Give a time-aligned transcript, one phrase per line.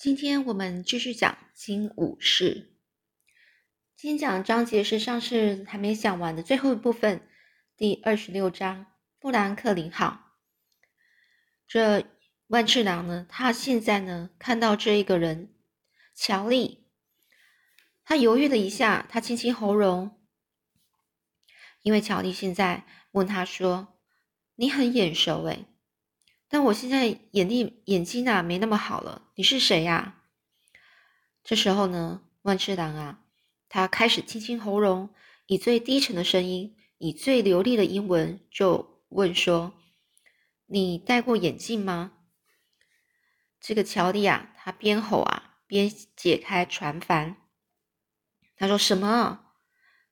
[0.00, 2.72] 今天我们继续讲金武士。
[3.98, 7.28] 今天讲的章节是上次还没讲完的最后一部分，
[7.76, 8.86] 第二十六章
[9.18, 10.38] 布兰克林号。
[11.68, 12.06] 这
[12.46, 15.54] 万次郎呢，他现在呢看到这一个人
[16.14, 16.86] 乔丽，
[18.02, 20.18] 他犹豫了一下，他清清喉咙，
[21.82, 24.00] 因为乔丽现在问他说
[24.56, 25.66] ：“你很眼熟诶。
[26.52, 30.20] 但我现在眼力眼睛啊没那么好了，你是谁呀？
[31.44, 33.20] 这时候呢，万次郎啊，
[33.68, 35.10] 他开始清清喉咙，
[35.46, 39.74] 以最低沉的声音，以最流利的英文就问说
[40.66, 42.14] ：“你戴过眼镜吗？”
[43.60, 47.36] 这个乔丽啊，他边吼啊边解开船帆。
[48.56, 49.52] 他说：“什么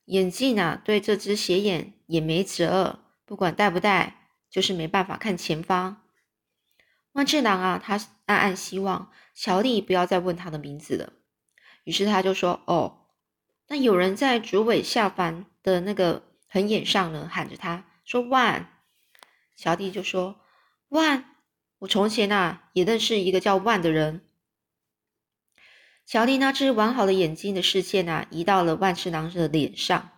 [0.05, 0.80] 眼镜啊？
[0.84, 6.02] 对这只斜眼也没辙，不管戴不戴，就是没办法看前方。”
[7.18, 11.14] 万智郎啊，他暗暗希望乔丽不要再问他的名字了。
[11.82, 13.06] 于是他就说：“哦，
[13.66, 18.73] 那有人在竹尾下方的那个横眼上呢，喊着他说万。”
[19.56, 20.38] 乔丽就说
[20.90, 21.34] ：“万，
[21.80, 24.24] 我从前啊也认识一个叫万的人。”
[26.06, 30.10] 乔丽那只完好的眼睛的视线啊，移到了万智郎的脸上。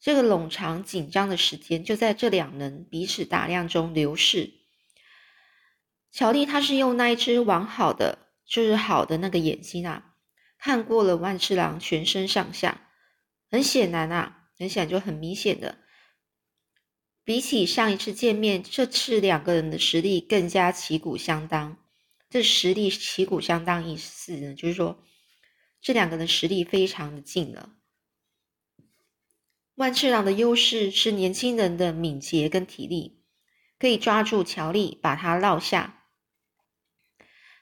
[0.00, 4.54] 这个冗长紧张的时间就在这两人彼此打量中流逝。
[6.12, 10.14] 乔丽，他是用那一只完好的，就是好的那个眼睛啊，
[10.58, 12.88] 看过了万次郎全身上下。
[13.50, 15.78] 很显然啊，很显然就很明显的，
[17.24, 21.76] 比起上一次见面，这次两个人的实力更加旗鼓相当。
[22.28, 25.02] 这实力旗鼓相当意思呢，就是说
[25.80, 27.70] 这两个人实力非常的近了。
[29.74, 33.24] 万次郎的优势是年轻人的敏捷跟体力，
[33.78, 35.99] 可以抓住乔丽，把他落下。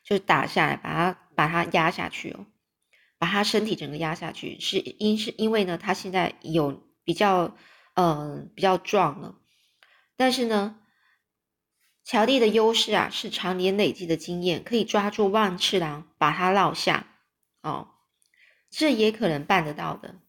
[0.08, 2.46] 就打下来，把他把他压下去哦，
[3.18, 7.54] 把他身体整个压下去，是因是因为呢，他现在有比较
[7.92, 9.38] 嗯比较壮了，
[10.16, 10.80] 但是呢，
[12.04, 17.06] 乔蒂的优势啊是常年累积的经验，可以抓住万次郎把他落下
[17.60, 17.88] 哦，
[18.70, 20.22] 这也可能办得到的。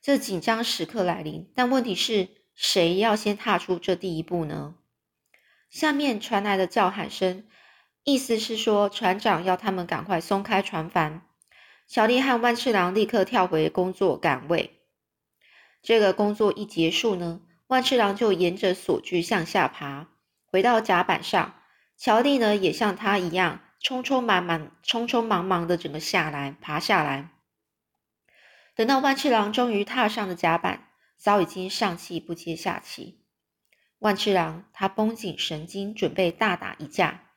[0.00, 4.74] 这紧张时刻来临，但问题是谁要先踏出这第一步呢？
[5.70, 7.46] 下面传来的叫喊声。
[8.04, 11.22] 意思是说，船长要他们赶快松开船帆。
[11.86, 14.80] 小丽和万次郎立刻跳回工作岗位。
[15.82, 20.08] 这个工作一结束呢，万次郎就沿着锁具向下爬，
[20.46, 21.54] 回到甲板上。
[21.96, 27.30] 乔丽呢，也像他一样，匆匆忙忙、匆匆忙忙的整个下来，爬下来。
[28.74, 33.22] 等到万次郎终于踏上了甲板，早已经上气不接下气。
[34.00, 37.28] 万次郎他绷紧神经，准备大打一架。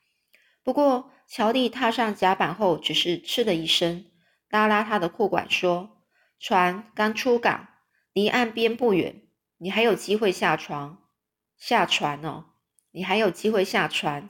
[0.65, 4.03] 不过，乔蒂踏上甲板后，只是嗤了一声，
[4.49, 6.01] 拉拉他的裤管，说
[6.41, 7.67] ：“船刚出港，
[8.13, 9.21] 离岸边不远，
[9.59, 10.97] 你还有机会下船。
[11.55, 12.45] 下船哦，
[12.89, 14.27] 你还有机会下船。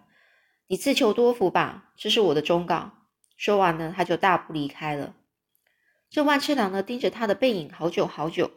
[0.67, 2.91] 你自求多福吧，这是我的忠告。”
[3.37, 5.15] 说完呢，他就大步离开了。
[6.09, 8.51] 这万次郎呢，盯着他的背影好久好久。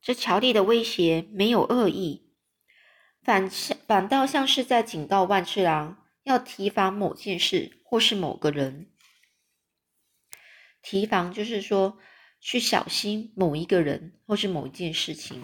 [0.00, 2.30] 这乔蒂的威胁没有恶意，
[3.24, 3.50] 反
[3.88, 6.04] 反倒像是在警告万次郎。
[6.28, 8.90] 要提防某件事，或是某个人。
[10.82, 11.98] 提防就是说，
[12.38, 15.42] 去小心某一个人，或是某一件事情。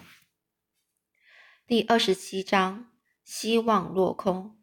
[1.66, 2.92] 第二十七章，
[3.24, 4.58] 希望落空。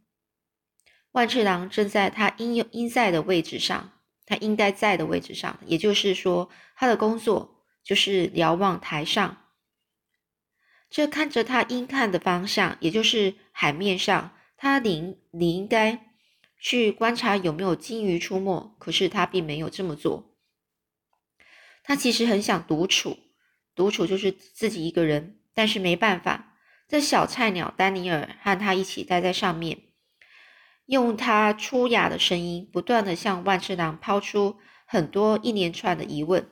[1.14, 3.92] 万次郎正在他应有应在的位置上，
[4.28, 9.50] 他应该在的位置上，也就是说，他的工作就是瞭望台上。
[10.88, 16.11] 这看着他应看的方向，也就是海面上，他理理应该。
[16.64, 20.38] 去观察有没有金鱼出没，可是他并没有这么做。
[21.84, 23.18] 他其实很想独处，
[23.74, 26.56] 独处就是自己一个人，但是没办法。
[26.88, 29.80] 这小菜鸟丹尼尔和他一起待在上面，
[30.86, 36.48] 用他粗哑的声音不断的向万次郎抛出很多一连串的疑问，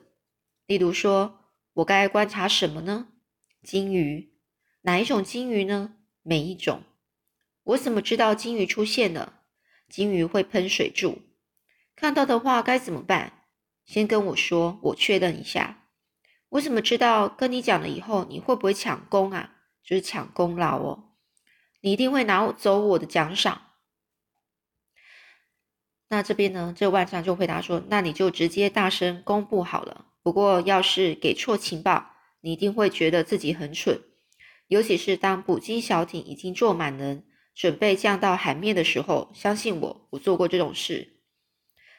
[0.66, 1.44] 例如说
[1.74, 3.12] ：“我该观察什么呢？
[3.62, 4.32] 金鱼？
[4.80, 5.94] 哪一种金鱼呢？
[6.22, 6.82] 每一种？
[7.62, 9.36] 我怎么知道金鱼出现了？”
[9.90, 11.20] 金鱼会喷水柱，
[11.96, 13.32] 看到的话该怎么办？
[13.84, 15.88] 先跟我说，我确认一下。
[16.50, 19.56] 我怎么知道跟你讲了以后你会不会抢功啊？
[19.82, 21.04] 就是抢功劳哦，
[21.80, 23.62] 你一定会拿走我的奖赏。
[26.08, 30.06] 那这边呢，这万丈就回答说：“那你就直接大声公布好了。
[30.22, 34.00] 不过要是给错情报，你一定会觉得自己很蠢，
[34.66, 37.26] 尤其是当捕鲸小艇已经坐满人。”
[37.60, 41.20] 准备降到海面的时候，相信我，我做过这种事。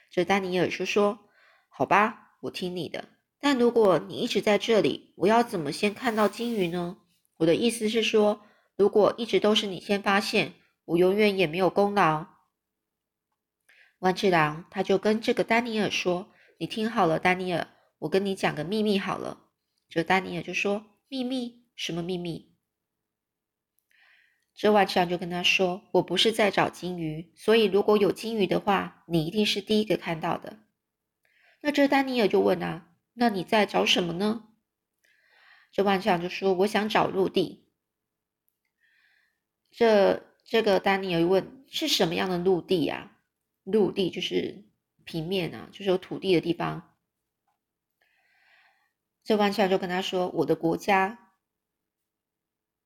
[0.10, 1.30] 这丹尼尔就说
[1.70, 3.10] ：“好吧，我听你的。
[3.40, 6.98] 但如果你一直在这里，我要怎么先看到金鱼呢？
[7.38, 8.42] 我的意思是说，
[8.76, 10.56] 如果一直都是你先发现，
[10.86, 12.26] 我永远也没有功劳。”
[14.02, 17.68] 万次郎他就跟这个丹尼尔说：“你听好了，丹尼尔，
[18.00, 19.38] 我跟你讲个秘密好了。”
[19.88, 21.68] 这丹尼尔就说：“秘密？
[21.76, 22.50] 什么秘密？”
[24.62, 30.60] 这万次郎就跟他说：“我不是在找金鱼，所以如果有金鱼的话，你一定是第一个看到的。”
[31.62, 34.50] 那这丹尼尔就问啊：“那你在找什么呢？”
[35.74, 37.66] 这万次郎就说：“我想找陆地。”
[39.74, 43.18] 这这个丹尼尔问：“是什么样的陆地呀？”
[43.66, 44.66] 陆地就是
[45.06, 46.96] 平面啊，就是有土地的地方。
[49.24, 51.30] 这万次郎就跟他说：“我的国家。”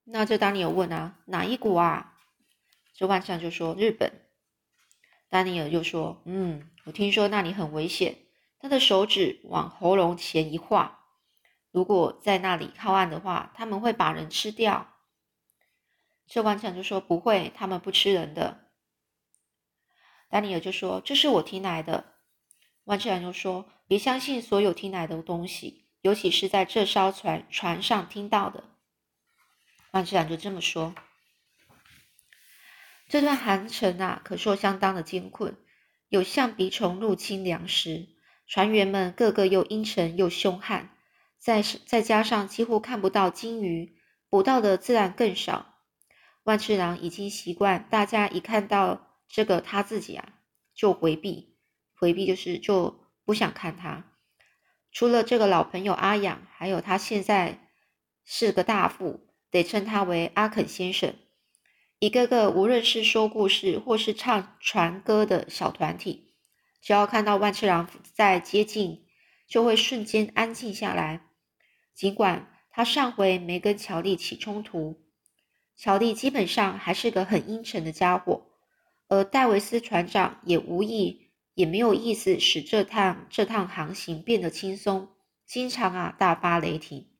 [0.05, 2.13] 那这丹尼尔问啊，哪一国啊？
[2.93, 4.21] 这万象就说日本。
[5.27, 8.19] 丹尼尔就说：“嗯，我听说那里很危险。”
[8.59, 10.99] 他的手指往喉咙前一画，
[11.71, 14.93] 如果在那里靠岸的话，他们会把人吃掉。
[16.27, 18.69] 这万象就说：“不会，他们不吃人的。”
[20.29, 22.13] 丹尼尔就说：“这是我听来的。”
[22.85, 28.63] 万次郎就说：“别相信所有听来的东西，尤其是在这艘船船上听到的。”
[29.95, 30.93] 万次郎就这么说
[33.07, 35.55] ：“这段航程啊，可说相当的艰困，
[36.09, 38.09] 有象鼻虫入侵粮食，
[38.45, 40.89] 船员们个个又阴沉又凶悍，
[41.39, 43.95] 再再加上几乎看不到金鱼，
[44.27, 45.77] 捕到的自然更少。
[46.43, 50.33] 万次郎已经习惯，大家一看到这个他自己啊，
[50.73, 51.55] 就回避，
[51.97, 54.11] 回避就是就不想看他。
[54.91, 57.69] 除了这个老朋友阿养，还有他现在
[58.25, 59.21] 是个大副。”
[59.55, 61.15] 得称他为阿肯先生。
[61.99, 66.33] 一个个无论是说故事或是唱船歌的小团体，
[66.81, 69.05] 只要看到万次郎在接近，
[69.47, 71.21] 就会瞬间安静下来。
[71.93, 75.05] 尽管他上回没跟乔丽起冲突，
[75.77, 78.47] 乔丽基本上还是个很阴沉的家伙，
[79.07, 85.07] 而戴维斯船长也无意也没有意思使这趟这趟航行变得轻松，
[85.45, 87.14] 经常啊大发雷霆。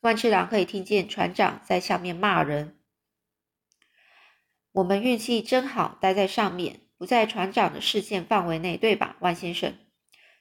[0.00, 2.78] 万次郎可以听见船长在下面骂人。
[4.72, 9.76] 我们运气真好，待在上面，不在船长的视线范围内，对吧，万先生？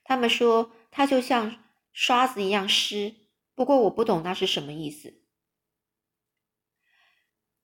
[0.04, 3.16] 他们说他就像刷子一样湿，
[3.56, 5.22] 不过我不懂那是什么意思。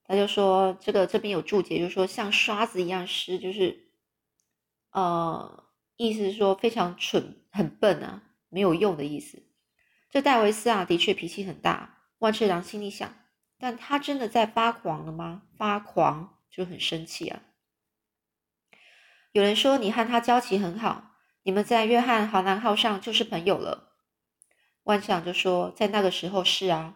[0.05, 3.91] 他就说这个这边有注解，就是说像刷子一样湿，就是
[4.91, 9.43] 呃，意思是说非常蠢、很笨啊，没有用的意思。
[10.13, 11.97] 这戴维斯啊，的确脾气很大。
[12.19, 13.15] 万次郎心里想，
[13.57, 15.41] 但他真的在发狂了吗？
[15.57, 17.41] 发狂就很生气啊。
[19.31, 23.93] 有人说你和他交情很好，你们在约翰豪南号上就是朋友了。
[24.83, 26.95] 万次郎就说，在那个时候是啊。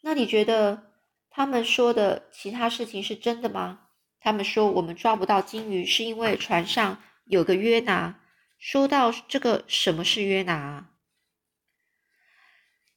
[0.00, 0.90] 那你觉得
[1.30, 3.82] 他们说的其他事情是真的吗？
[4.18, 8.18] 他们说我们抓不到金鱼，是因为船上有个约拿。
[8.58, 10.88] 说到这个，什么是约拿啊？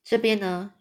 [0.05, 0.71] 这边呢，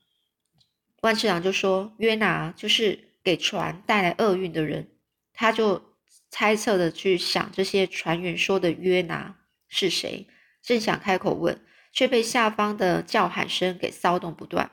[1.01, 4.91] 万次郎就说约拿就是给船带来厄运的人，
[5.33, 5.97] 他就
[6.29, 10.29] 猜测的去想这些船员说的约拿是谁，
[10.61, 11.59] 正想开口问，
[11.91, 14.71] 却被下方的叫喊声给骚动不断。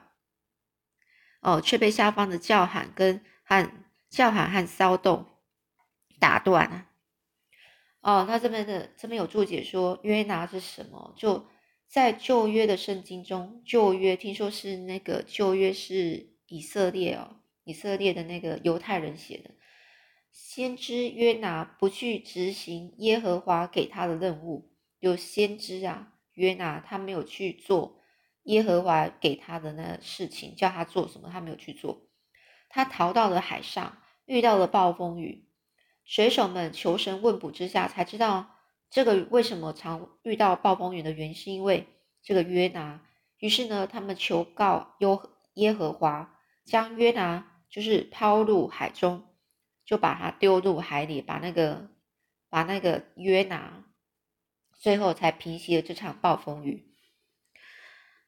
[1.40, 3.72] 哦，却被下方的叫喊跟和
[4.10, 5.28] 叫喊和骚动
[6.20, 6.88] 打断了。
[8.02, 11.14] 哦，那这边的这边有注解说约拿是什么？
[11.16, 11.48] 就。
[11.92, 19.52] 在旧约的圣经中，旧约听说是那个旧约是以色列哦，以色列的那个犹太人写的。
[20.32, 28.00] 先知约拿不去执行耶和华给他的任务，有先知啊，约拿他没有去做
[28.44, 32.08] 耶和华给他的那事情，叫他做什么，他没有去做。
[32.70, 35.46] 他逃到了海上，遇到了暴风雨，
[36.06, 38.61] 水手们求神问卜之下，才知道。
[38.92, 41.88] 这个为什么常遇到暴风雨的原因，是因为
[42.22, 43.02] 这个约拿。
[43.40, 45.08] 于是呢，他们求告耶
[45.54, 49.30] 耶和华，将约拿就是抛入海中，
[49.86, 51.90] 就把他丢入海里，把那个
[52.50, 53.86] 把那个约拿，
[54.78, 56.94] 最后才平息了这场暴风雨。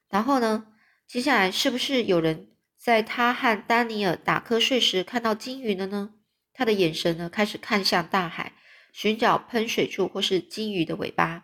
[0.07, 0.73] 然后呢，
[1.05, 6.13] 接下来是不是有人在他和丹尼尔打瞌睡时看到金鱼了呢？
[6.53, 8.53] 他的眼神呢，开始看向大海。
[8.93, 11.43] 寻找喷水柱或是金鱼的尾巴，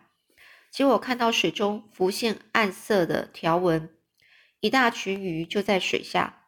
[0.70, 3.90] 结果看到水中浮现暗色的条纹，
[4.60, 6.44] 一大群鱼就在水下。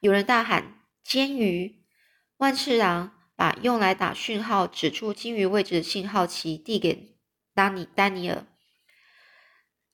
[0.00, 1.84] 有人大喊“尖鱼”，
[2.38, 7.14] 万次郎把用来打讯号、指出金鱼位置的信号旗递给
[7.54, 8.46] 丹尼丹尼尔。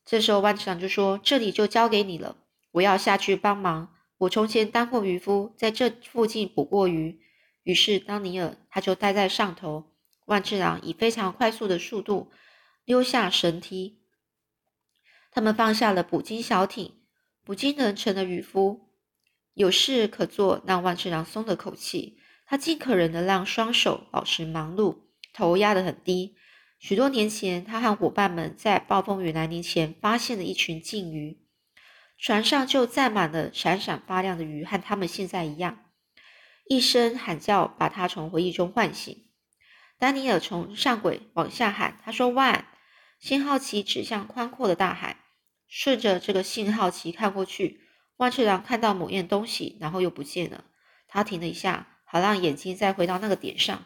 [0.06, 2.36] 这时候万次郎就说：“这里就交给你了，
[2.70, 3.94] 我要下去帮忙。
[4.18, 7.20] 我从前当过渔夫，在这附近捕过鱼。”
[7.64, 9.92] 于是丹尼尔他就待在上头，
[10.28, 12.30] 万次郎以非常快速的速度
[12.84, 14.02] 溜下绳梯。
[15.30, 17.00] 他们放下了捕鲸小艇，
[17.44, 18.90] 捕鲸人成了渔夫，
[19.54, 22.18] 有事可做，让万次郎松了口气。
[22.44, 24.98] 他尽可能的让双手保持忙碌，
[25.32, 26.36] 头压得很低。
[26.78, 31.38] 许多年前，他和伙伴们在暴风雨来临前发现了一群鲸鱼，
[32.18, 35.86] 船上就载满了闪闪发亮的鱼，和他们现在一样。
[36.66, 39.27] 一声喊叫把他从回忆中唤醒。
[39.98, 42.66] 丹尼尔从上轨往下喊，他说：“万！”
[43.20, 45.24] 信号旗指向宽阔的大海，
[45.66, 47.80] 顺着这个信号旗看过去，
[48.16, 50.64] 万次郎看到某样东西，然后又不见了。
[51.06, 51.94] 他停了一下。
[52.10, 53.84] 好让眼睛再回到那个点上，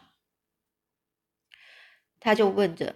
[2.21, 2.95] 他就问着：“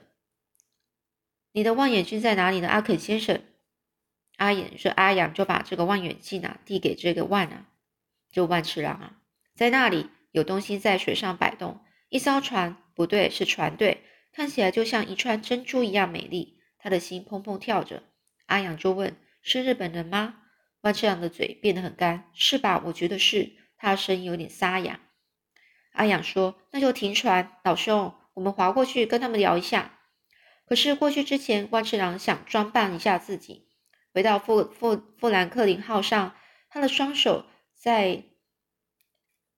[1.51, 3.43] 你的望远镜在哪里呢，阿肯先生？”
[4.37, 7.65] 阿眼说：“阿阳就把这个望远镜啊递给这个万啊，
[8.31, 9.17] 就万次郎啊，
[9.53, 18.01] 在那里有东西在水上摆动，一艘船，不对，是船队，看起来就像一串珍珠一样美丽。”他的心砰砰跳着。
[18.47, 20.41] 阿阳就问：“是日本人吗？”
[20.81, 22.81] 万次郎的嘴变得很干：“是吧？
[22.87, 24.99] 我觉得是。”他的声音有点沙哑。
[25.91, 29.99] 阿养说：“那就停船，老兄，我们划过去跟他们聊一下。”
[30.65, 33.67] 可是过去之前，万次郎想装扮一下自己，
[34.11, 36.35] 回到富富富兰克林号上，
[36.69, 38.23] 他的双手在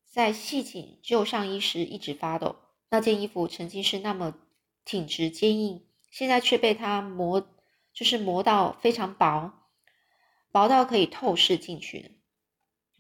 [0.06, 2.58] 在系紧旧上衣时一直发抖。
[2.90, 4.36] 那件衣服曾经是那么
[4.86, 7.48] 挺直坚硬，现在却被他磨，
[7.94, 9.54] 就是磨到非常薄，
[10.52, 12.12] 薄到可以透视进去的。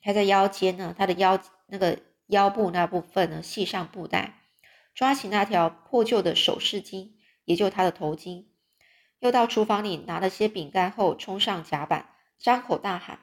[0.02, 2.00] 他在腰间呢，他的腰那个。
[2.30, 4.44] 腰部那部分呢，系上布带，
[4.94, 8.46] 抓起那条破旧的首饰巾，也就他的头巾，
[9.18, 13.22] 又到厨房里拿了些饼干后，冲上甲板，张口大喊。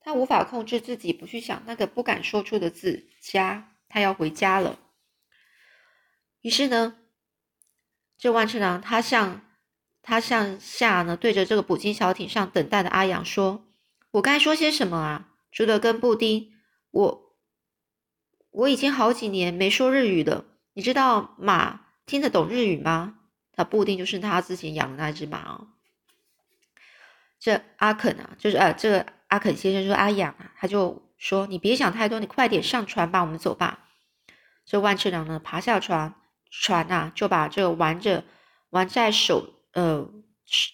[0.00, 4.78] 他无法控制自己不去想那个不敢说出的字“家”，他要回家了。
[6.46, 6.94] 于是呢，
[8.16, 9.40] 这万次郎他向
[10.00, 13.66] 他向下呢，对着这个捕鲸小艇上等待的阿阳说
[14.12, 15.28] ：“我该说些什么啊？
[15.50, 16.52] 除了跟布丁，
[16.92, 17.34] 我。”
[18.52, 23.18] 我已经好几年没说日语了，你知道马听得懂日语吗？
[23.52, 25.66] 他布丁就是他之前养的那只马哦。
[27.40, 33.88] 这阿肯啊，就是呃，这个阿肯先生说阿养啊，他就说你别想太多，你快点上船吧，我们走吧。
[34.64, 36.14] 这万次郎呢，爬下船，
[36.50, 38.24] 船啊就把这个玩着
[38.70, 40.08] 玩在手呃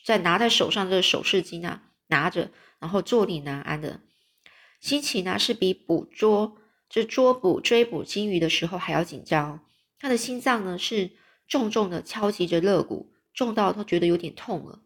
[0.05, 4.01] 在拿在手上这个首饰巾啊拿着，然后坐立难安的
[4.81, 6.59] 心情呢是比捕捉。
[6.89, 9.65] 这捉捕、追捕鲸鱼的时候还要紧张，
[9.99, 11.13] 他的心脏呢是
[11.49, 14.83] 重重的敲击着肋骨，重到他觉得有点痛了。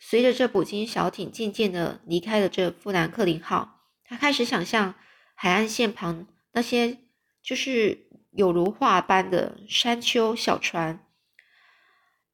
[0.00, 4.94] 随着这捕鲸小艇渐渐的离开了这富兰克林号，他开始想象
[5.34, 6.96] 海岸线旁那些
[7.42, 8.07] 就是
[8.38, 11.04] 有如画般的山丘小船，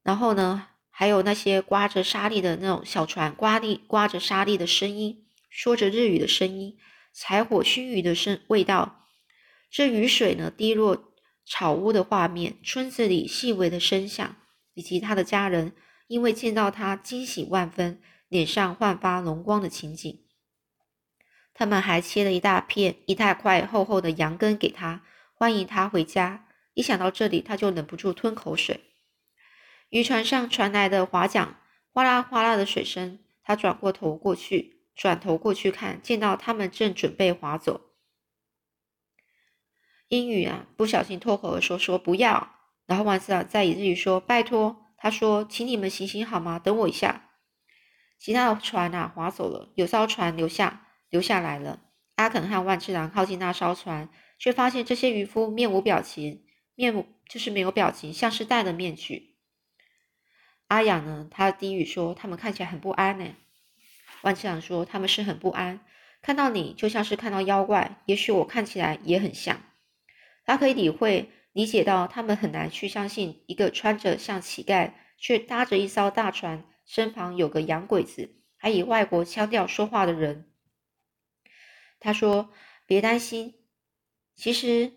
[0.03, 6.77] 然后呢，还有那些刮着沙粒的那种小船，刮力刮着沙粒的声音，说着日语的声音。
[7.11, 9.07] 柴火熏鱼的声味道，
[9.71, 11.11] 这雨水呢滴落
[11.43, 14.35] 草屋的画面，村子里细微的声响，
[14.75, 15.73] 以及他的家人
[16.05, 20.23] 因为见到他惊喜万分，脸上焕发荣光的情景。
[21.55, 25.03] 他们还切了一大片、一大块厚厚的羊羹给他，
[25.37, 26.47] 欢迎他回家。
[26.73, 28.79] 一想到这里，他就忍不住吞口水。
[29.89, 31.57] 渔船上传来的划桨
[31.91, 34.87] 哗啦哗啦的水声，他转过头过去。
[34.95, 37.81] 转头过去看，见到他们正准备划走。
[40.07, 42.55] 英语啊，不小心脱口而出说不要。
[42.85, 44.85] 然后万次郎再以日语说拜托。
[44.97, 46.57] 他说：“请你们行行好吗？
[46.57, 47.29] 等我一下。”
[48.17, 51.81] 其他的船啊划走了，有艘船留下留下来了。
[52.15, 54.09] 阿肯和万次郎靠近那艘船，
[54.45, 59.37] 却发现这些渔夫面无表情，面目就是没有表情，像是戴了面具。
[60.67, 63.35] 阿雅呢，他低语说：“他们看起来很不安呢。”
[64.21, 65.83] 万次郎说：“他们是很不安，
[66.21, 68.03] 看到你就像是看到妖怪。
[68.05, 69.63] 也许我看起来也很像。
[70.45, 80.51] 他可以理会、理解到他们很难去相信一个穿着像乞丐却搭着一艘大船，身旁有个洋鬼子，还以外国腔调说话的人。”
[81.99, 82.51] 他说
[82.85, 83.55] ：“别担心，
[84.35, 84.93] 其实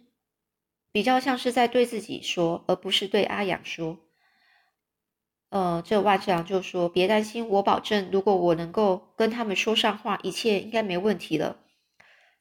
[0.91, 3.99] 比较像是在对自己说，而不是对阿养说。”
[5.51, 11.61] 呃，这万次郎就说：“别担心，我保证，如果我能够跟他们说上话，一切应该没问题了。”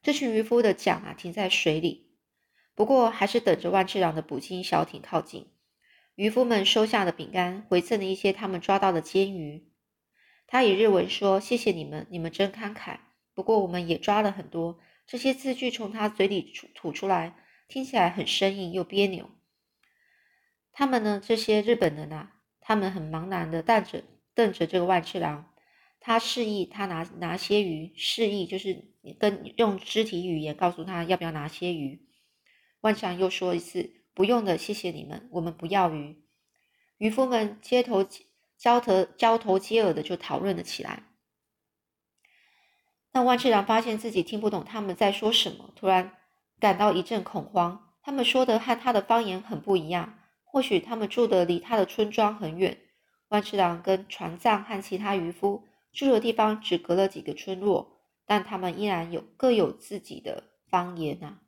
[0.02, 2.10] 这群渔夫的桨啊停在水里，
[2.74, 5.46] 不过还是等着万次郎的捕鲸小艇靠近。
[6.16, 9.72] 渔夫们收下了饼干，回赠了一些他们抓到的煎鱼。
[10.46, 12.98] 他以日文说：“谢谢你们，你们真慷慨。
[13.34, 14.78] 不过我们也抓了很多。”
[15.08, 17.34] 这些字句从他嘴里吐吐出来，
[17.66, 19.30] 听起来很生硬又别扭。
[20.70, 21.20] 他们呢？
[21.24, 25.50] 这些日本人啊，他们很茫然的瞪着瞪着这个万次郎。
[25.98, 32.06] 他示意他拿拿些鱼，示意就是跟用肢体语言告诉他要不要拿些鱼。
[32.82, 36.22] 万次郎又说一次：“不用的，谢谢你们，我们不要鱼。”
[36.98, 38.06] 渔夫们街头
[38.58, 41.07] 交头交头接耳的就讨论了起来。
[43.18, 46.12] 那万次郎发现自己听不懂他们在说什么，突然
[46.60, 47.90] 感到一阵恐慌。
[48.00, 50.20] 他们说的和他的方言很不一样。
[50.44, 52.78] 或许他们住的离他的村庄很远。
[53.26, 61.40] 万次郎跟船藏和其他渔夫住的地方只隔了几个村落，但他们依然有各有自己的方言啊。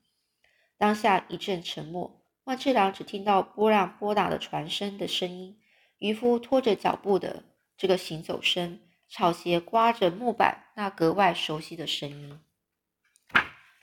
[0.77, 5.57] 当下一阵沉默，万次郎只听到波浪拨打的船身的声音，
[5.99, 7.45] 渔夫拖着脚步的
[7.77, 12.39] 这个行走声，草鞋刮着木板那格外熟悉的声音。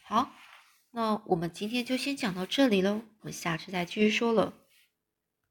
[0.03, 0.33] 好，
[0.93, 4.55] 那我们今天就先讲到这里喽，我们下次再继续说了。